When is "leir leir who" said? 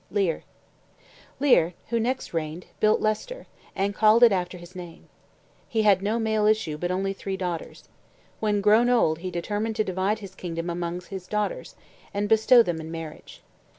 0.09-1.99